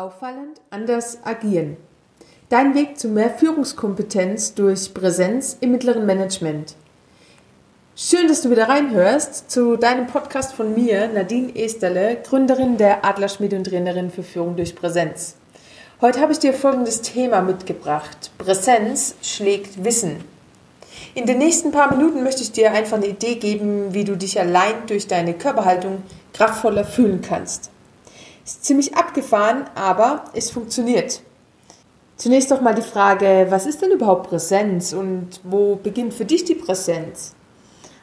Auffallend 0.00 0.62
anders 0.70 1.18
agieren. 1.24 1.76
Dein 2.48 2.74
Weg 2.74 2.98
zu 2.98 3.08
mehr 3.08 3.28
Führungskompetenz 3.28 4.54
durch 4.54 4.94
Präsenz 4.94 5.58
im 5.60 5.72
mittleren 5.72 6.06
Management. 6.06 6.74
Schön, 7.94 8.26
dass 8.26 8.40
du 8.40 8.50
wieder 8.50 8.70
reinhörst 8.70 9.50
zu 9.50 9.76
deinem 9.76 10.06
Podcast 10.06 10.54
von 10.54 10.74
mir, 10.74 11.08
Nadine 11.08 11.54
Esterle, 11.54 12.16
Gründerin 12.26 12.78
der 12.78 13.04
Adlerschmiede 13.04 13.56
und 13.56 13.64
Trainerin 13.64 14.10
für 14.10 14.22
Führung 14.22 14.56
durch 14.56 14.74
Präsenz. 14.74 15.36
Heute 16.00 16.20
habe 16.20 16.32
ich 16.32 16.38
dir 16.38 16.54
folgendes 16.54 17.02
Thema 17.02 17.42
mitgebracht. 17.42 18.30
Präsenz 18.38 19.16
schlägt 19.20 19.84
Wissen. 19.84 20.24
In 21.14 21.26
den 21.26 21.36
nächsten 21.36 21.72
paar 21.72 21.94
Minuten 21.94 22.22
möchte 22.22 22.40
ich 22.40 22.52
dir 22.52 22.72
einfach 22.72 22.96
eine 22.96 23.08
Idee 23.08 23.34
geben, 23.34 23.92
wie 23.92 24.04
du 24.04 24.16
dich 24.16 24.40
allein 24.40 24.86
durch 24.86 25.08
deine 25.08 25.34
Körperhaltung 25.34 26.02
kraftvoller 26.32 26.86
fühlen 26.86 27.20
kannst. 27.20 27.70
Ist 28.50 28.64
ziemlich 28.64 28.96
abgefahren, 28.96 29.66
aber 29.76 30.24
es 30.34 30.50
funktioniert. 30.50 31.20
Zunächst 32.16 32.50
doch 32.50 32.60
mal 32.60 32.74
die 32.74 32.82
Frage, 32.82 33.46
was 33.48 33.64
ist 33.64 33.80
denn 33.80 33.92
überhaupt 33.92 34.28
Präsenz 34.28 34.92
und 34.92 35.40
wo 35.44 35.76
beginnt 35.76 36.12
für 36.12 36.24
dich 36.24 36.44
die 36.44 36.56
Präsenz? 36.56 37.36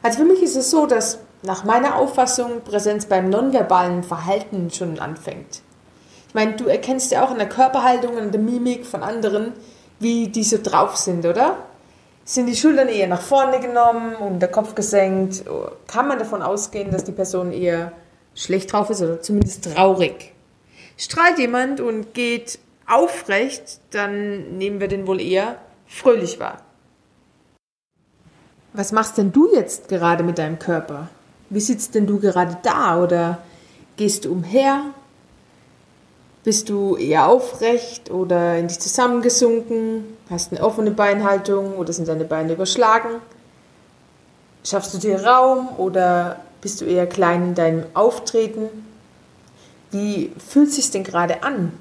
Also 0.02 0.20
für 0.20 0.24
mich 0.24 0.42
ist 0.42 0.56
es 0.56 0.70
so, 0.70 0.86
dass 0.86 1.18
nach 1.42 1.64
meiner 1.64 1.96
Auffassung 1.96 2.62
Präsenz 2.62 3.04
beim 3.04 3.28
nonverbalen 3.28 4.02
Verhalten 4.02 4.70
schon 4.70 4.98
anfängt. 4.98 5.60
Ich 6.28 6.34
meine, 6.34 6.56
du 6.56 6.64
erkennst 6.64 7.12
ja 7.12 7.26
auch 7.26 7.30
in 7.30 7.38
der 7.38 7.50
Körperhaltung 7.50 8.16
und 8.16 8.32
der 8.32 8.40
Mimik 8.40 8.86
von 8.86 9.02
anderen, 9.02 9.52
wie 10.00 10.28
die 10.28 10.44
so 10.44 10.56
drauf 10.62 10.96
sind, 10.96 11.26
oder? 11.26 11.58
Sind 12.24 12.46
die 12.46 12.56
Schultern 12.56 12.88
eher 12.88 13.08
nach 13.08 13.20
vorne 13.20 13.60
genommen 13.60 14.14
und 14.14 14.40
der 14.40 14.50
Kopf 14.50 14.74
gesenkt? 14.74 15.44
Kann 15.86 16.08
man 16.08 16.18
davon 16.18 16.40
ausgehen, 16.40 16.90
dass 16.90 17.04
die 17.04 17.12
Person 17.12 17.52
eher 17.52 17.92
schlecht 18.34 18.72
drauf 18.72 18.88
ist 18.88 19.02
oder 19.02 19.20
zumindest 19.20 19.74
traurig. 19.74 20.32
Strahlt 20.98 21.38
jemand 21.38 21.80
und 21.80 22.12
geht 22.12 22.58
aufrecht, 22.86 23.80
dann 23.92 24.58
nehmen 24.58 24.80
wir 24.80 24.88
den 24.88 25.06
wohl 25.06 25.20
eher 25.20 25.56
fröhlich 25.86 26.40
wahr. 26.40 26.62
Was 28.72 28.92
machst 28.92 29.16
denn 29.16 29.32
du 29.32 29.52
jetzt 29.54 29.88
gerade 29.88 30.24
mit 30.24 30.38
deinem 30.38 30.58
Körper? 30.58 31.08
Wie 31.50 31.60
sitzt 31.60 31.94
denn 31.94 32.06
du 32.06 32.18
gerade 32.18 32.58
da 32.62 33.00
oder 33.02 33.38
gehst 33.96 34.24
du 34.24 34.32
umher? 34.32 34.82
Bist 36.42 36.68
du 36.68 36.96
eher 36.96 37.26
aufrecht 37.26 38.10
oder 38.10 38.58
in 38.58 38.68
dich 38.68 38.80
zusammengesunken? 38.80 40.04
Hast 40.28 40.52
eine 40.52 40.62
offene 40.62 40.90
Beinhaltung 40.90 41.76
oder 41.76 41.92
sind 41.92 42.08
deine 42.08 42.24
Beine 42.24 42.54
überschlagen? 42.54 43.20
Schaffst 44.64 44.94
du 44.94 44.98
dir 44.98 45.24
Raum 45.24 45.68
oder 45.78 46.40
bist 46.60 46.80
du 46.80 46.84
eher 46.84 47.06
klein 47.06 47.48
in 47.48 47.54
deinem 47.54 47.84
Auftreten? 47.94 48.87
Wie 49.90 50.32
fühlt 50.38 50.72
sich 50.72 50.90
denn 50.90 51.04
gerade 51.04 51.42
an? 51.42 51.72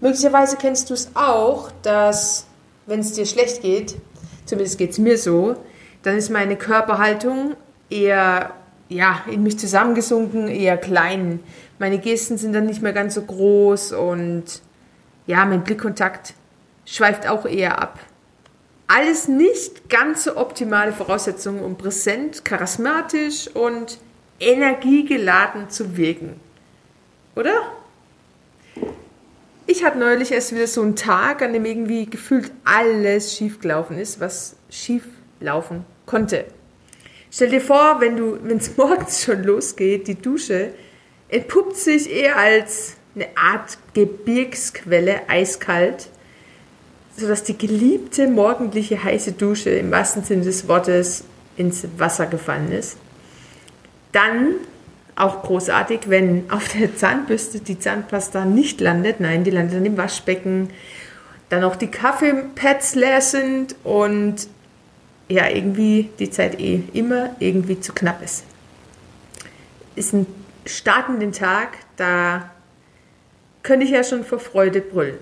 Möglicherweise 0.00 0.56
kennst 0.56 0.90
du 0.90 0.94
es 0.94 1.10
auch, 1.14 1.70
dass, 1.82 2.46
wenn 2.86 3.00
es 3.00 3.12
dir 3.12 3.26
schlecht 3.26 3.62
geht, 3.62 3.96
zumindest 4.44 4.78
geht 4.78 4.90
es 4.90 4.98
mir 4.98 5.18
so, 5.18 5.56
dann 6.02 6.16
ist 6.16 6.30
meine 6.30 6.56
Körperhaltung 6.56 7.54
eher 7.88 8.52
ja, 8.88 9.22
in 9.30 9.42
mich 9.42 9.58
zusammengesunken, 9.58 10.48
eher 10.48 10.76
klein. 10.76 11.40
Meine 11.78 11.98
Gesten 11.98 12.38
sind 12.38 12.52
dann 12.52 12.66
nicht 12.66 12.82
mehr 12.82 12.92
ganz 12.92 13.14
so 13.14 13.22
groß 13.22 13.92
und 13.92 14.44
ja, 15.26 15.44
mein 15.44 15.64
Blickkontakt 15.64 16.34
schweift 16.84 17.28
auch 17.28 17.46
eher 17.46 17.80
ab 17.80 17.98
alles 18.88 19.28
nicht 19.28 19.88
ganz 19.88 20.24
so 20.24 20.36
optimale 20.36 20.92
Voraussetzungen, 20.92 21.62
um 21.62 21.76
präsent, 21.76 22.44
charismatisch 22.44 23.48
und 23.48 23.98
energiegeladen 24.40 25.70
zu 25.70 25.96
wirken. 25.96 26.40
Oder? 27.34 27.72
Ich 29.66 29.84
hatte 29.84 29.98
neulich 29.98 30.30
erst 30.30 30.54
wieder 30.54 30.66
so 30.66 30.82
einen 30.82 30.96
Tag, 30.96 31.42
an 31.42 31.52
dem 31.52 31.64
irgendwie 31.64 32.06
gefühlt 32.06 32.52
alles 32.64 33.36
schiefgelaufen 33.36 33.98
ist, 33.98 34.20
was 34.20 34.56
schief 34.70 35.04
laufen 35.40 35.84
konnte. 36.06 36.44
Stell 37.30 37.50
dir 37.50 37.60
vor, 37.60 38.00
wenn 38.00 38.48
wenn 38.48 38.58
es 38.58 38.76
morgens 38.76 39.24
schon 39.24 39.42
losgeht, 39.42 40.06
die 40.08 40.14
Dusche 40.14 40.70
entpuppt 41.28 41.76
sich 41.76 42.10
eher 42.10 42.36
als 42.36 42.94
eine 43.14 43.26
Art 43.36 43.78
Gebirgsquelle, 43.94 45.28
eiskalt, 45.28 46.08
sodass 47.16 47.42
die 47.42 47.58
geliebte 47.58 48.28
morgendliche 48.28 49.02
heiße 49.02 49.32
Dusche 49.32 49.70
im 49.70 49.90
wahrsten 49.90 50.22
Sinne 50.22 50.44
des 50.44 50.68
Wortes 50.68 51.24
ins 51.56 51.86
Wasser 51.96 52.26
gefallen 52.26 52.70
ist. 52.70 52.98
Dann 54.12 54.54
auch 55.16 55.42
großartig, 55.42 56.08
wenn 56.08 56.50
auf 56.50 56.68
der 56.68 56.94
Zahnbürste 56.94 57.60
die 57.60 57.78
Zahnpasta 57.78 58.44
nicht 58.44 58.80
landet. 58.80 59.20
Nein, 59.20 59.44
die 59.44 59.50
landet 59.50 59.76
dann 59.76 59.86
im 59.86 59.96
Waschbecken. 59.96 60.70
Dann 61.48 61.64
auch 61.64 61.76
die 61.76 61.86
Kaffeepads 61.86 62.94
leer 62.94 63.20
sind 63.20 63.76
und 63.84 64.48
ja, 65.28 65.48
irgendwie 65.48 66.10
die 66.18 66.30
Zeit 66.30 66.60
eh 66.60 66.82
immer 66.92 67.30
irgendwie 67.38 67.80
zu 67.80 67.92
knapp 67.92 68.22
ist. 68.22 68.44
Ist 69.94 70.12
ein 70.12 70.26
Start 70.66 71.06
Tag, 71.36 71.78
da 71.96 72.50
könnte 73.62 73.86
ich 73.86 73.92
ja 73.92 74.04
schon 74.04 74.24
vor 74.24 74.38
Freude 74.38 74.80
brüllen. 74.80 75.18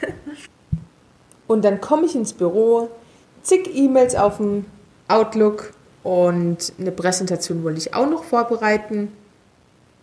Und 1.46 1.64
dann 1.64 1.80
komme 1.80 2.06
ich 2.06 2.16
ins 2.16 2.32
Büro, 2.32 2.90
zig 3.42 3.70
E-Mails 3.72 4.16
auf 4.16 4.38
dem 4.38 4.64
Outlook 5.06 5.72
und 6.06 6.72
eine 6.78 6.92
Präsentation 6.92 7.64
wollte 7.64 7.80
ich 7.80 7.92
auch 7.92 8.08
noch 8.08 8.22
vorbereiten. 8.22 9.10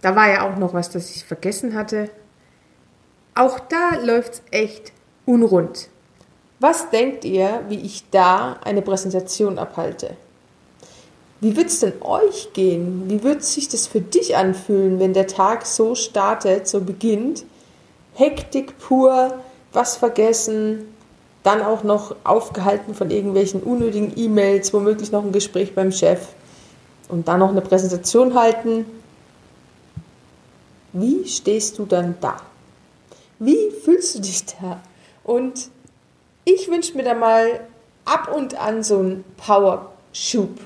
Da 0.02 0.18
war 0.18 0.30
ja 0.30 0.46
auch 0.46 0.58
noch 0.58 0.74
was, 0.74 0.90
das 0.90 1.16
ich 1.16 1.24
vergessen 1.24 1.76
hatte. 1.76 2.10
Auch 3.36 3.58
da 3.62 3.96
läuft 4.04 4.34
es 4.34 4.42
echt 4.52 4.92
unrund. 5.26 5.88
Was 6.60 6.90
denkt 6.90 7.24
ihr, 7.24 7.62
wie 7.70 7.80
ich 7.80 8.04
da 8.12 8.58
eine 8.66 8.82
Präsentation 8.82 9.58
abhalte? 9.58 10.18
Wie 11.40 11.56
wird 11.56 11.68
es 11.68 11.80
denn 11.80 11.94
euch 12.02 12.52
gehen? 12.52 13.10
Wie 13.10 13.24
wird 13.24 13.42
sich 13.42 13.70
das 13.70 13.88
für 13.88 14.02
dich 14.02 14.36
anfühlen, 14.36 15.00
wenn 15.00 15.14
der 15.14 15.28
Tag 15.28 15.66
so 15.66 15.96
startet, 15.96 16.68
so 16.68 16.82
beginnt? 16.82 17.46
Hektik 18.14 18.78
pur, 18.78 19.40
was 19.72 19.96
vergessen, 19.96 20.94
dann 21.44 21.62
auch 21.62 21.84
noch 21.84 22.16
aufgehalten 22.24 22.96
von 22.96 23.12
irgendwelchen 23.12 23.62
unnötigen 23.62 24.14
E-Mails, 24.16 24.74
womöglich 24.74 25.12
noch 25.12 25.24
ein 25.24 25.34
Gespräch 25.34 25.76
beim 25.76 25.92
Chef 25.92 26.30
und 27.10 27.28
dann 27.28 27.40
noch 27.40 27.50
eine 27.50 27.62
Präsentation 27.62 28.34
halten. 28.34 28.86
Wie 30.94 31.28
stehst 31.28 31.78
du 31.78 31.86
dann 31.86 32.16
da? 32.22 32.38
Wie 33.40 33.72
fühlst 33.84 34.16
du 34.16 34.20
dich 34.22 34.46
da? 34.46 34.80
Und 35.24 35.70
ich 36.46 36.70
wünsche 36.70 36.96
mir 36.96 37.04
da 37.04 37.14
mal 37.14 37.62
ab 38.06 38.34
und 38.34 38.56
an 38.56 38.84
so 38.84 39.00
einen 39.00 39.26
Power-Schub. 39.38 40.60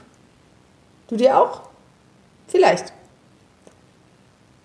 Du 1.07 1.15
dir 1.15 1.39
auch? 1.39 1.61
Vielleicht. 2.47 2.94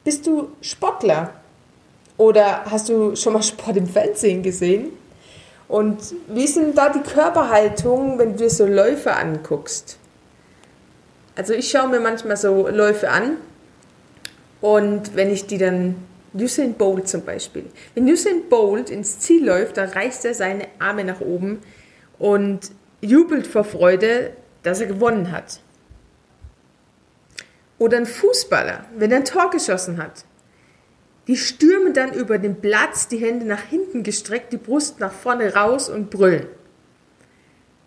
Bist 0.05 0.27
du 0.27 0.49
Sportler? 0.61 1.33
Oder 2.17 2.65
hast 2.67 2.89
du 2.89 3.17
schon 3.17 3.33
mal 3.33 3.43
Sport 3.43 3.77
im 3.77 3.87
Fernsehen 3.87 4.43
gesehen? 4.43 4.91
Und 5.73 6.15
wie 6.29 6.45
ist 6.45 6.57
denn 6.57 6.75
da 6.75 6.91
die 6.91 7.01
Körperhaltung, 7.01 8.19
wenn 8.19 8.33
du 8.33 8.41
dir 8.41 8.51
so 8.51 8.67
Läufe 8.67 9.17
anguckst? 9.17 9.97
Also 11.35 11.55
ich 11.55 11.71
schaue 11.71 11.89
mir 11.89 11.99
manchmal 11.99 12.37
so 12.37 12.69
Läufe 12.69 13.09
an 13.09 13.39
und 14.61 15.17
wenn 15.17 15.31
ich 15.31 15.47
die 15.47 15.57
dann, 15.57 15.95
Usain 16.35 16.75
Bolt 16.75 17.09
zum 17.09 17.25
Beispiel, 17.25 17.65
wenn 17.95 18.05
Usain 18.05 18.51
Bolt 18.51 18.91
ins 18.91 19.21
Ziel 19.21 19.47
läuft, 19.47 19.79
dann 19.79 19.89
reißt 19.89 20.27
er 20.27 20.35
seine 20.35 20.67
Arme 20.79 21.05
nach 21.05 21.23
oben 21.23 21.63
und 22.19 22.71
jubelt 23.01 23.47
vor 23.47 23.65
Freude, 23.65 24.35
dass 24.63 24.83
er 24.83 24.89
gewonnen 24.89 25.33
hat. 25.33 25.61
Oder 27.79 27.97
ein 27.97 28.05
Fußballer, 28.05 28.85
wenn 28.99 29.11
er 29.11 29.21
ein 29.21 29.25
Tor 29.25 29.49
geschossen 29.49 29.97
hat, 29.97 30.27
die 31.29 31.37
stürmen 31.37 31.95
dann 31.95 32.13
über 32.13 32.39
den 32.39 32.61
Platz, 32.61 33.09
die 33.09 33.19
Hände 33.19 33.47
nach 33.47 33.63
hinten 33.63 34.03
gestreckt, 34.03 34.53
die 34.53 34.59
Brust 34.59 34.99
nach 35.01 35.13
vorne 35.13 35.55
raus 35.55 35.89
und 35.89 36.11
brüllen. 36.11 36.47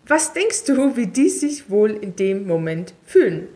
Was 0.06 0.32
denkst 0.32 0.64
du, 0.64 0.96
wie 0.96 1.08
die 1.08 1.28
sich 1.28 1.68
wohl 1.68 1.90
in 1.90 2.16
dem 2.16 2.46
Moment 2.46 2.94
fühlen? 3.04 3.48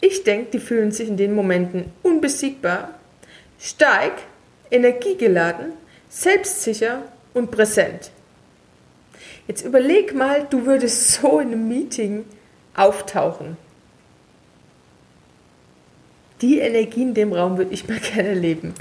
Ich 0.00 0.24
denke, 0.24 0.50
die 0.52 0.58
fühlen 0.58 0.90
sich 0.90 1.08
in 1.08 1.16
den 1.16 1.34
Momenten 1.34 1.92
unbesiegbar, 2.02 2.98
stark, 3.58 4.12
energiegeladen, 4.70 5.72
selbstsicher 6.08 7.02
und 7.32 7.50
präsent. 7.50 8.10
Jetzt 9.46 9.64
überleg 9.64 10.14
mal, 10.14 10.46
du 10.48 10.66
würdest 10.66 11.12
so 11.12 11.38
in 11.38 11.48
einem 11.48 11.68
Meeting 11.68 12.24
auftauchen 12.74 13.56
die 16.44 16.58
Energie 16.58 17.02
in 17.02 17.14
dem 17.14 17.32
Raum 17.32 17.56
würde 17.56 17.72
ich 17.72 17.88
mal 17.88 17.98
gerne 18.14 18.34
leben. 18.34 18.74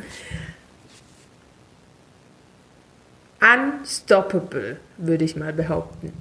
Unstoppable, 3.41 4.77
würde 4.97 5.23
ich 5.23 5.35
mal 5.35 5.53
behaupten. 5.53 6.13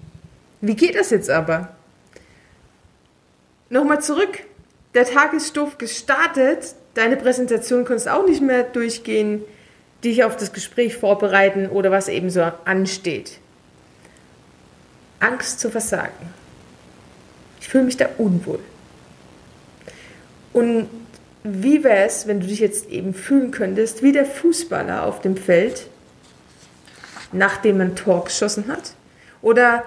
Wie 0.60 0.76
geht 0.76 0.94
das 0.94 1.10
jetzt 1.10 1.30
aber? 1.30 1.74
Nochmal 3.70 4.00
zurück. 4.00 4.40
Der 4.94 5.04
Tag 5.04 5.32
ist 5.32 5.48
stumpf 5.48 5.78
gestartet. 5.78 6.74
Deine 6.94 7.16
Präsentation 7.16 7.84
kannst 7.84 8.08
auch 8.08 8.26
nicht 8.26 8.42
mehr 8.42 8.64
durchgehen, 8.64 9.42
dich 10.04 10.24
auf 10.24 10.36
das 10.36 10.52
Gespräch 10.52 10.96
vorbereiten 10.96 11.68
oder 11.68 11.90
was 11.90 12.08
eben 12.08 12.30
so 12.30 12.42
ansteht. 12.64 13.38
Angst 15.18 15.58
zu 15.58 15.70
versagen. 15.70 16.30
Ich 17.60 17.68
fühle 17.68 17.84
mich 17.84 17.96
da 17.96 18.08
unwohl. 18.18 18.60
Und 20.52 20.88
wie 21.44 21.82
wäre 21.82 22.06
es, 22.06 22.26
wenn 22.26 22.40
du 22.40 22.46
dich 22.46 22.60
jetzt 22.60 22.88
eben 22.88 23.14
fühlen 23.14 23.50
könntest, 23.50 24.02
wie 24.02 24.12
der 24.12 24.26
Fußballer 24.26 25.04
auf 25.04 25.20
dem 25.20 25.36
Feld, 25.36 25.86
nachdem 27.32 27.78
man 27.78 27.96
Tor 27.96 28.24
geschossen 28.24 28.68
hat? 28.68 28.94
Oder 29.40 29.84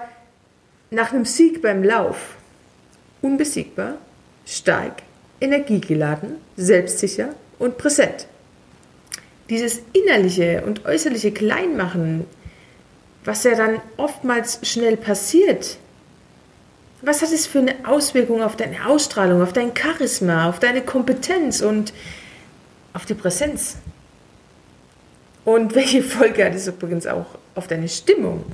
nach 0.90 1.12
einem 1.12 1.24
Sieg 1.24 1.62
beim 1.62 1.82
Lauf? 1.82 2.36
Unbesiegbar, 3.22 3.94
stark, 4.44 5.02
energiegeladen, 5.40 6.36
selbstsicher 6.56 7.30
und 7.58 7.78
präsent. 7.78 8.26
Dieses 9.48 9.80
innerliche 9.92 10.62
und 10.66 10.84
äußerliche 10.84 11.32
Kleinmachen, 11.32 12.26
was 13.24 13.44
ja 13.44 13.54
dann 13.54 13.80
oftmals 13.96 14.60
schnell 14.62 14.96
passiert, 14.96 15.78
was 17.02 17.22
hat 17.22 17.32
es 17.32 17.46
für 17.46 17.58
eine 17.58 17.74
Auswirkung 17.84 18.42
auf 18.42 18.56
deine 18.56 18.86
Ausstrahlung, 18.86 19.42
auf 19.42 19.52
dein 19.52 19.72
Charisma, 19.76 20.48
auf 20.48 20.58
deine 20.58 20.82
Kompetenz 20.82 21.60
und 21.60 21.92
auf 22.92 23.04
die 23.04 23.14
Präsenz? 23.14 23.76
Und 25.44 25.74
welche 25.74 26.02
Folge 26.02 26.44
hat 26.44 26.54
es 26.54 26.66
übrigens 26.66 27.06
auch 27.06 27.26
auf 27.54 27.66
deine 27.68 27.88
Stimmung? 27.88 28.44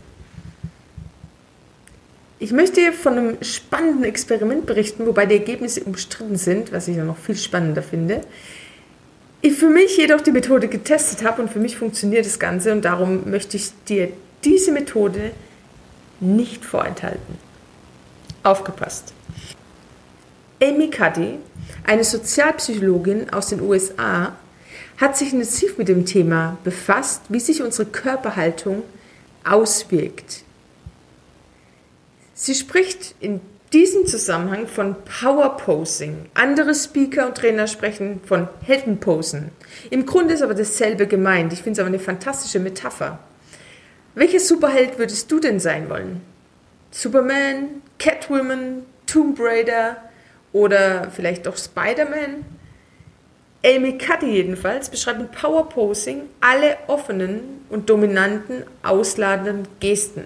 Ich 2.38 2.50
möchte 2.50 2.92
von 2.92 3.16
einem 3.16 3.36
spannenden 3.42 4.02
Experiment 4.02 4.66
berichten, 4.66 5.06
wobei 5.06 5.26
die 5.26 5.36
Ergebnisse 5.36 5.84
umstritten 5.84 6.36
sind, 6.36 6.72
was 6.72 6.88
ich 6.88 6.96
noch 6.96 7.16
viel 7.16 7.36
spannender 7.36 7.84
finde. 7.84 8.22
Ich 9.40 9.54
für 9.54 9.68
mich 9.68 9.96
jedoch 9.96 10.20
die 10.20 10.32
Methode 10.32 10.66
getestet 10.66 11.24
habe 11.24 11.42
und 11.42 11.50
für 11.50 11.60
mich 11.60 11.76
funktioniert 11.76 12.26
das 12.26 12.40
Ganze 12.40 12.72
und 12.72 12.84
darum 12.84 13.30
möchte 13.30 13.56
ich 13.56 13.70
dir 13.88 14.08
diese 14.44 14.72
Methode 14.72 15.30
nicht 16.18 16.64
vorenthalten. 16.64 17.51
Aufgepasst. 18.42 19.12
Amy 20.62 20.90
Cuddy, 20.90 21.38
eine 21.84 22.04
Sozialpsychologin 22.04 23.30
aus 23.30 23.48
den 23.48 23.60
USA, 23.60 24.36
hat 25.00 25.16
sich 25.16 25.32
intensiv 25.32 25.78
mit 25.78 25.88
dem 25.88 26.06
Thema 26.06 26.58
befasst, 26.62 27.22
wie 27.28 27.40
sich 27.40 27.62
unsere 27.62 27.88
Körperhaltung 27.88 28.82
auswirkt 29.44 30.44
Sie 32.42 32.56
spricht 32.56 33.14
in 33.20 33.40
diesem 33.72 34.04
Zusammenhang 34.04 34.66
von 34.66 34.96
Power 35.04 35.56
Posing. 35.58 36.26
Andere 36.34 36.74
Speaker 36.74 37.28
und 37.28 37.36
Trainer 37.36 37.68
sprechen 37.68 38.20
von 38.24 38.48
Heldenposen. 38.62 39.50
Im 39.90 40.06
Grunde 40.06 40.34
ist 40.34 40.42
aber 40.42 40.54
dasselbe 40.54 41.06
gemeint. 41.06 41.52
Ich 41.52 41.60
finde 41.60 41.74
es 41.74 41.78
aber 41.78 41.86
eine 41.86 42.00
fantastische 42.00 42.58
Metapher. 42.58 43.20
Welcher 44.16 44.40
Superheld 44.40 44.98
würdest 44.98 45.30
du 45.30 45.38
denn 45.38 45.60
sein 45.60 45.88
wollen? 45.88 46.20
Superman, 46.92 47.82
Catwoman, 47.98 48.84
Tomb 49.06 49.38
Raider 49.40 49.96
oder 50.52 51.10
vielleicht 51.10 51.48
auch 51.48 51.56
Spider-Man? 51.56 52.44
Amy 53.64 53.96
Cuddy 53.96 54.26
jedenfalls 54.26 54.90
beschreibt 54.90 55.20
mit 55.20 55.32
Power 55.32 55.68
Posing 55.68 56.22
alle 56.40 56.76
offenen 56.88 57.64
und 57.70 57.88
dominanten, 57.88 58.64
ausladenden 58.82 59.66
Gesten. 59.80 60.24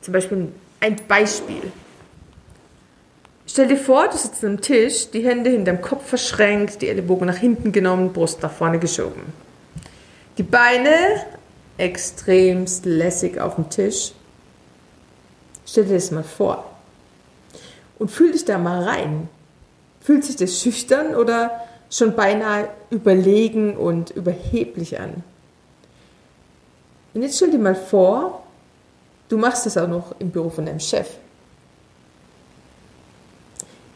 Zum 0.00 0.12
Beispiel 0.12 0.48
ein 0.80 0.96
Beispiel. 1.06 1.72
Stell 3.46 3.68
dir 3.68 3.76
vor, 3.76 4.08
du 4.08 4.16
sitzt 4.16 4.44
am 4.44 4.60
Tisch, 4.60 5.10
die 5.10 5.24
Hände 5.24 5.50
hinterm 5.50 5.80
Kopf 5.80 6.08
verschränkt, 6.08 6.82
die 6.82 6.88
Ellenbogen 6.88 7.26
nach 7.26 7.36
hinten 7.36 7.70
genommen, 7.70 8.12
Brust 8.12 8.42
nach 8.42 8.52
vorne 8.52 8.78
geschoben. 8.78 9.22
Die 10.36 10.42
Beine 10.42 11.24
extremst 11.78 12.84
lässig 12.86 13.38
auf 13.38 13.54
dem 13.54 13.70
Tisch. 13.70 14.12
Stell 15.66 15.84
dir 15.84 15.94
das 15.94 16.10
mal 16.10 16.24
vor. 16.24 16.64
Und 17.98 18.10
fühl 18.10 18.32
dich 18.32 18.44
da 18.44 18.56
mal 18.56 18.84
rein. 18.84 19.28
Fühlt 20.00 20.24
sich 20.24 20.36
das 20.36 20.60
schüchtern 20.60 21.14
oder 21.14 21.50
schon 21.90 22.14
beinahe 22.14 22.68
überlegen 22.90 23.76
und 23.76 24.10
überheblich 24.10 24.98
an? 24.98 25.22
Und 27.12 27.22
jetzt 27.22 27.36
stell 27.36 27.50
dir 27.50 27.58
mal 27.58 27.74
vor, 27.74 28.46
Du 29.28 29.36
machst 29.36 29.66
es 29.66 29.76
auch 29.76 29.88
noch 29.88 30.14
im 30.18 30.30
Büro 30.30 30.50
von 30.50 30.66
deinem 30.66 30.80
Chef. 30.80 31.08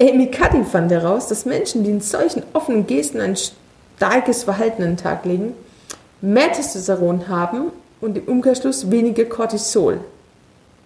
Amy 0.01 0.31
Cuddy 0.31 0.65
fand 0.65 0.91
heraus, 0.91 1.29
dass 1.29 1.45
Menschen, 1.45 1.85
die 1.85 1.91
in 1.91 2.01
solchen 2.01 2.43
offenen 2.53 2.87
Gesten 2.87 3.21
ein 3.21 3.37
starkes 3.37 4.45
Verhalten 4.45 4.83
an 4.83 4.89
den 4.91 4.97
Tag 4.97 5.25
legen, 5.25 5.55
mehr 6.21 6.51
Testosteron 6.53 7.29
haben 7.29 7.71
und 8.01 8.17
im 8.17 8.25
Umkehrschluss 8.25 8.91
weniger 8.91 9.27
Cortisol. 9.27 10.01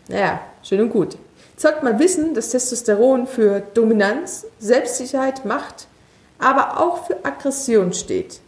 Naja, 0.08 0.40
schön 0.64 0.80
und 0.80 0.90
gut. 0.90 1.16
Jetzt 1.52 1.62
sollte 1.62 1.84
man 1.84 2.00
wissen, 2.00 2.34
dass 2.34 2.50
Testosteron 2.50 3.28
für 3.28 3.60
Dominanz, 3.74 4.46
Selbstsicherheit, 4.58 5.44
Macht, 5.44 5.86
aber 6.38 6.80
auch 6.80 7.06
für 7.06 7.24
Aggression 7.24 7.92
steht. 7.92 8.40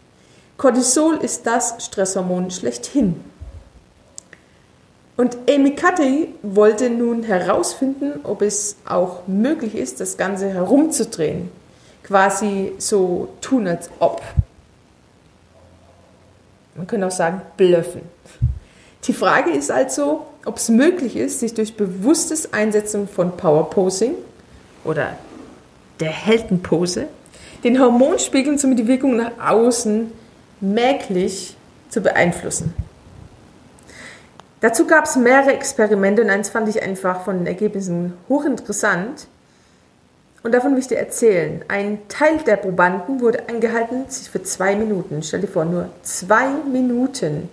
Cortisol 0.57 1.17
ist 1.19 1.47
das 1.47 1.77
Stresshormon 1.85 2.51
schlechthin. 2.51 3.23
Und 5.17 5.37
Amy 5.49 5.75
Cuddy 5.75 6.35
wollte 6.43 6.91
nun 6.91 7.23
herausfinden, 7.23 8.21
ob 8.25 8.43
es 8.43 8.77
auch 8.87 9.27
möglich 9.27 9.75
ist, 9.75 10.01
das 10.01 10.17
Ganze 10.17 10.49
herumzudrehen. 10.51 11.51
Quasi 12.03 12.75
so 12.79 13.29
tun, 13.41 13.67
als 13.67 13.89
ob. 13.99 14.21
Man 16.75 16.87
könnte 16.87 17.07
auch 17.07 17.13
sagen, 17.13 17.41
blöffen. 17.57 18.03
Die 19.07 19.13
Frage 19.13 19.51
ist 19.51 19.71
also, 19.71 20.27
ob 20.45 20.57
es 20.57 20.69
möglich 20.69 21.17
ist, 21.17 21.41
sich 21.41 21.55
durch 21.55 21.77
bewusstes 21.77 22.53
Einsetzen 22.53 23.09
von 23.09 23.37
Power 23.37 23.71
Posing 23.71 24.15
oder 24.85 25.17
der 26.01 26.11
Heldenpose 26.11 27.07
den 27.63 27.81
Hormonspiegel 27.81 28.53
und 28.53 28.61
somit 28.61 28.79
die 28.79 28.87
Wirkung 28.87 29.17
nach 29.17 29.33
außen 29.45 30.13
merklich 30.61 31.57
zu 31.89 32.01
beeinflussen. 32.01 32.75
Dazu 34.61 34.87
gab 34.87 35.05
es 35.05 35.17
mehrere 35.17 35.53
Experimente 35.53 36.23
und 36.23 36.31
eins 36.31 36.49
fand 36.49 36.69
ich 36.69 36.83
einfach 36.83 37.25
von 37.25 37.39
den 37.39 37.47
Ergebnissen 37.47 38.15
hochinteressant. 38.29 39.27
Und 40.43 40.53
davon 40.53 40.75
möchte 40.75 40.95
ich 40.95 40.99
dir 40.99 41.05
erzählen. 41.05 41.65
Ein 41.69 41.99
Teil 42.09 42.39
der 42.47 42.57
Probanden 42.57 43.21
wurde 43.21 43.49
angehalten, 43.49 44.09
sich 44.09 44.31
für 44.31 44.43
zwei 44.43 44.77
Minuten, 44.77 45.23
stell 45.23 45.41
dir 45.41 45.49
vor, 45.49 45.65
nur 45.65 45.91
zwei 46.03 46.49
Minuten 46.73 47.49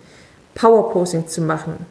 Powerposing 0.55 1.27
zu 1.27 1.41
machen. 1.41 1.86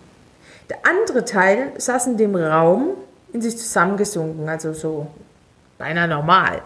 Der 0.70 0.78
andere 0.88 1.24
Teil 1.24 1.72
saß 1.76 2.06
in 2.06 2.16
dem 2.16 2.34
Raum 2.34 2.90
in 3.32 3.42
sich 3.42 3.56
zusammengesunken, 3.58 4.48
also 4.48 4.72
so 4.72 5.06
beinahe 5.78 6.08
normal. 6.08 6.62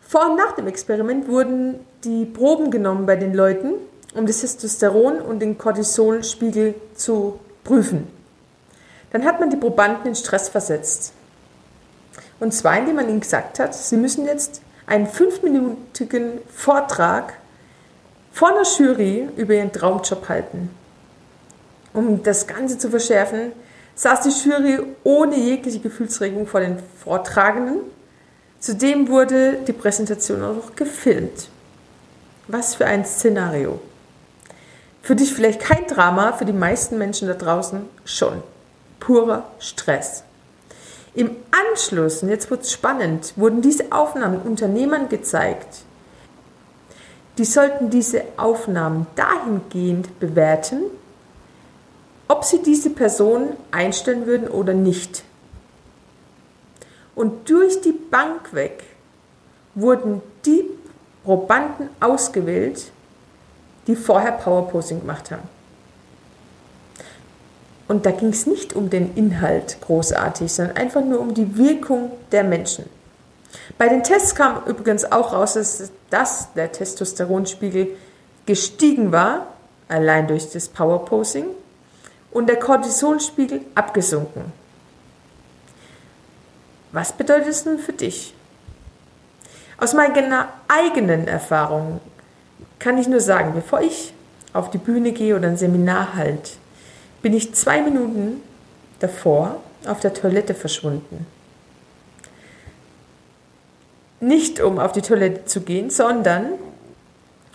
Vor 0.00 0.30
und 0.30 0.36
nach 0.36 0.52
dem 0.52 0.66
Experiment 0.66 1.28
wurden 1.28 1.80
die 2.04 2.24
Proben 2.24 2.70
genommen 2.70 3.06
bei 3.06 3.16
den 3.16 3.34
Leuten 3.34 3.74
um 4.16 4.26
das 4.26 4.40
Testosteron 4.40 5.20
und 5.20 5.40
den 5.40 5.58
Cortisolspiegel 5.58 6.74
zu 6.94 7.38
prüfen. 7.64 8.08
Dann 9.10 9.24
hat 9.24 9.40
man 9.40 9.50
die 9.50 9.56
Probanden 9.56 10.06
in 10.06 10.14
Stress 10.14 10.48
versetzt. 10.48 11.12
Und 12.40 12.52
zwar, 12.52 12.78
indem 12.78 12.96
man 12.96 13.08
ihnen 13.08 13.20
gesagt 13.20 13.58
hat, 13.58 13.74
sie 13.74 13.96
müssen 13.96 14.24
jetzt 14.24 14.62
einen 14.86 15.06
fünfminütigen 15.06 16.40
Vortrag 16.48 17.34
vor 18.36 18.48
einer 18.48 18.64
Jury 18.64 19.30
über 19.38 19.54
ihren 19.54 19.72
Traumjob 19.72 20.28
halten. 20.28 20.68
Um 21.94 22.22
das 22.22 22.46
Ganze 22.46 22.76
zu 22.76 22.90
verschärfen, 22.90 23.52
saß 23.94 24.20
die 24.20 24.48
Jury 24.50 24.78
ohne 25.04 25.36
jegliche 25.36 25.80
Gefühlsregung 25.80 26.46
vor 26.46 26.60
den 26.60 26.78
Vortragenden. 27.02 27.78
Zudem 28.60 29.08
wurde 29.08 29.60
die 29.66 29.72
Präsentation 29.72 30.42
auch 30.42 30.54
noch 30.54 30.76
gefilmt. 30.76 31.48
Was 32.46 32.74
für 32.74 32.84
ein 32.84 33.06
Szenario. 33.06 33.80
Für 35.00 35.16
dich 35.16 35.32
vielleicht 35.32 35.60
kein 35.60 35.86
Drama, 35.86 36.34
für 36.34 36.44
die 36.44 36.52
meisten 36.52 36.98
Menschen 36.98 37.28
da 37.28 37.34
draußen 37.34 37.86
schon. 38.04 38.42
Purer 39.00 39.44
Stress. 39.60 40.24
Im 41.14 41.30
Anschluss, 41.70 42.22
und 42.22 42.28
jetzt 42.28 42.50
wird 42.50 42.64
es 42.64 42.72
spannend, 42.72 43.32
wurden 43.36 43.62
diese 43.62 43.92
Aufnahmen 43.92 44.42
Unternehmern 44.42 45.08
gezeigt. 45.08 45.85
Die 47.38 47.44
sollten 47.44 47.90
diese 47.90 48.22
Aufnahmen 48.36 49.06
dahingehend 49.14 50.18
bewerten, 50.20 50.82
ob 52.28 52.44
sie 52.44 52.62
diese 52.62 52.90
Person 52.90 53.48
einstellen 53.70 54.26
würden 54.26 54.48
oder 54.48 54.72
nicht. 54.72 55.22
Und 57.14 57.48
durch 57.48 57.80
die 57.80 57.92
Bank 57.92 58.52
weg 58.52 58.84
wurden 59.74 60.22
die 60.44 60.64
Probanden 61.24 61.88
ausgewählt, 62.00 62.90
die 63.86 63.96
vorher 63.96 64.32
Powerposing 64.32 65.00
gemacht 65.00 65.30
haben. 65.30 65.48
Und 67.88 68.04
da 68.04 68.10
ging 68.10 68.30
es 68.30 68.46
nicht 68.46 68.74
um 68.74 68.90
den 68.90 69.14
Inhalt 69.14 69.78
großartig, 69.80 70.52
sondern 70.52 70.76
einfach 70.76 71.04
nur 71.04 71.20
um 71.20 71.34
die 71.34 71.56
Wirkung 71.56 72.10
der 72.32 72.42
Menschen. 72.42 72.84
Bei 73.78 73.88
den 73.88 74.02
Tests 74.02 74.34
kam 74.34 74.64
übrigens 74.66 75.04
auch 75.10 75.32
raus, 75.32 75.54
dass, 75.54 75.90
dass 76.10 76.52
der 76.54 76.72
Testosteronspiegel 76.72 77.88
gestiegen 78.46 79.12
war, 79.12 79.48
allein 79.88 80.26
durch 80.26 80.50
das 80.50 80.68
Powerposing, 80.68 81.46
und 82.30 82.48
der 82.48 82.58
Cortisolspiegel 82.58 83.62
abgesunken. 83.74 84.52
Was 86.92 87.12
bedeutet 87.12 87.48
es 87.48 87.64
nun 87.64 87.78
für 87.78 87.92
dich? 87.92 88.34
Aus 89.78 89.92
meiner 89.92 90.48
eigenen 90.68 91.28
Erfahrung 91.28 92.00
kann 92.78 92.98
ich 92.98 93.08
nur 93.08 93.20
sagen, 93.20 93.52
bevor 93.54 93.80
ich 93.80 94.14
auf 94.52 94.70
die 94.70 94.78
Bühne 94.78 95.12
gehe 95.12 95.36
oder 95.36 95.48
ein 95.48 95.58
Seminar 95.58 96.14
halt, 96.14 96.56
bin 97.20 97.34
ich 97.34 97.54
zwei 97.54 97.82
Minuten 97.82 98.40
davor 99.00 99.60
auf 99.86 100.00
der 100.00 100.14
Toilette 100.14 100.54
verschwunden. 100.54 101.26
Nicht 104.26 104.58
um 104.58 104.80
auf 104.80 104.90
die 104.90 105.02
Toilette 105.02 105.44
zu 105.44 105.60
gehen, 105.60 105.88
sondern 105.88 106.54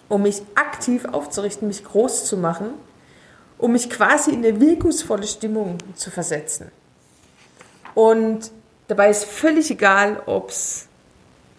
um 0.07 0.21
mich 0.21 0.41
aktiv 0.55 1.03
aufzurichten, 1.03 1.67
mich 1.67 1.83
groß 1.83 2.23
zu 2.23 2.37
machen, 2.37 2.67
um 3.57 3.73
mich 3.73 3.89
quasi 3.89 4.31
in 4.31 4.37
eine 4.37 4.61
wirkungsvolle 4.61 5.27
Stimmung 5.27 5.79
zu 5.95 6.11
versetzen. 6.11 6.71
Und 7.93 8.51
dabei 8.87 9.09
ist 9.09 9.25
völlig 9.25 9.69
egal, 9.69 10.23
ob 10.25 10.51
es 10.51 10.87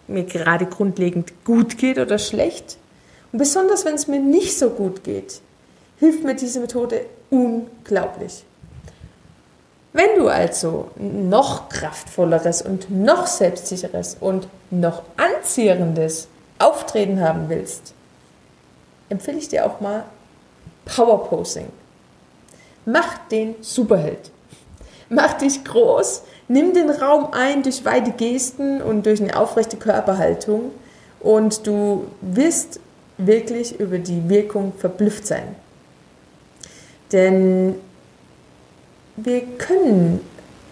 mir 0.07 0.23
gerade 0.23 0.65
grundlegend 0.65 1.45
gut 1.45 1.77
geht 1.77 1.99
oder 1.99 2.17
schlecht. 2.17 2.79
Und 3.31 3.37
besonders 3.37 3.85
wenn 3.85 3.93
es 3.93 4.07
mir 4.07 4.19
nicht 4.19 4.57
so 4.57 4.71
gut 4.71 5.03
geht, 5.03 5.41
hilft 5.99 6.23
mir 6.23 6.33
diese 6.33 6.59
Methode 6.59 7.05
unglaublich. 7.29 8.45
Wenn 9.93 10.17
du 10.17 10.27
also 10.27 10.89
noch 10.97 11.69
kraftvolleres 11.69 12.63
und 12.63 12.89
noch 12.89 13.27
selbstsicheres 13.27 14.17
und 14.19 14.47
noch 14.71 15.03
anziehendes 15.17 16.27
Auftreten 16.57 17.21
haben 17.21 17.47
willst, 17.47 17.93
empfehle 19.09 19.37
ich 19.37 19.49
dir 19.49 19.67
auch 19.67 19.79
mal 19.79 20.03
Power 20.85 21.29
Posing. 21.29 21.67
Mach 22.85 23.19
den 23.29 23.55
Superheld. 23.61 24.31
Mach 25.09 25.33
dich 25.33 25.63
groß, 25.63 26.23
nimm 26.47 26.73
den 26.73 26.89
Raum 26.89 27.27
ein 27.31 27.61
durch 27.61 27.85
weite 27.85 28.11
Gesten 28.11 28.81
und 28.81 29.05
durch 29.05 29.21
eine 29.21 29.37
aufrechte 29.37 29.77
Körperhaltung 29.77 30.71
und 31.19 31.67
du 31.67 32.07
wirst 32.21 32.79
wirklich 33.17 33.79
über 33.79 33.99
die 33.99 34.27
Wirkung 34.27 34.73
verblüfft 34.77 35.27
sein. 35.27 35.55
Denn 37.11 37.75
wir 39.15 39.41
können 39.57 40.21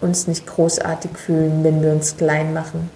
uns 0.00 0.26
nicht 0.26 0.46
großartig 0.46 1.12
fühlen, 1.16 1.62
wenn 1.64 1.82
wir 1.82 1.92
uns 1.92 2.16
klein 2.16 2.52
machen. 2.52 2.90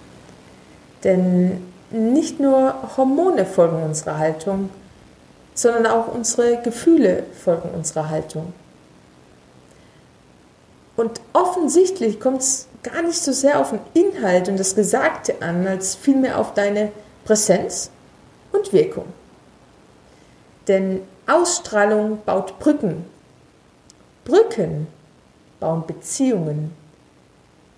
Denn 1.03 1.63
nicht 1.89 2.39
nur 2.39 2.75
Hormone 2.97 3.45
folgen 3.45 3.81
unserer 3.81 4.17
Haltung, 4.17 4.69
sondern 5.53 5.87
auch 5.87 6.13
unsere 6.13 6.61
Gefühle 6.61 7.23
folgen 7.43 7.69
unserer 7.69 8.09
Haltung. 8.09 8.53
Und 10.97 11.21
offensichtlich 11.33 12.19
kommt 12.19 12.41
es 12.41 12.67
gar 12.83 13.01
nicht 13.03 13.19
so 13.19 13.31
sehr 13.31 13.59
auf 13.59 13.71
den 13.71 13.79
Inhalt 13.93 14.49
und 14.49 14.59
das 14.59 14.75
Gesagte 14.75 15.35
an, 15.41 15.65
als 15.67 15.95
vielmehr 15.95 16.39
auf 16.39 16.53
deine 16.53 16.91
Präsenz 17.23 17.91
und 18.51 18.73
Wirkung. 18.73 19.05
Denn 20.67 21.01
Ausstrahlung 21.27 22.19
baut 22.25 22.59
Brücken. 22.59 23.05
Brücken 24.25 24.87
bauen 25.59 25.85
Beziehungen. 25.85 26.71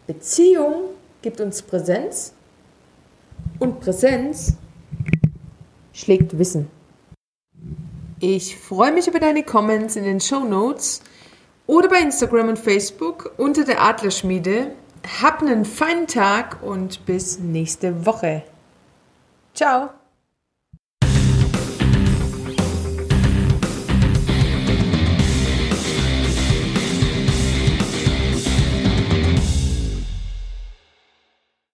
Beziehung 0.07 0.95
gibt 1.21 1.39
uns 1.41 1.61
Präsenz 1.61 2.33
und 3.59 3.79
Präsenz 3.79 4.53
schlägt 5.93 6.37
Wissen. 6.37 6.69
Ich 8.19 8.57
freue 8.57 8.91
mich 8.91 9.07
über 9.07 9.19
deine 9.19 9.43
Comments 9.43 9.95
in 9.95 10.03
den 10.03 10.19
Show 10.19 10.43
Notes 10.43 11.01
oder 11.67 11.87
bei 11.87 11.99
Instagram 11.99 12.49
und 12.49 12.59
Facebook 12.59 13.31
unter 13.37 13.63
der 13.63 13.81
Adlerschmiede. 13.81 14.71
Hab 15.21 15.41
einen 15.41 15.63
feinen 15.63 16.07
Tag 16.07 16.61
und 16.61 17.05
bis 17.05 17.39
nächste 17.39 18.05
Woche. 18.05 18.43
Ciao! 19.53 19.98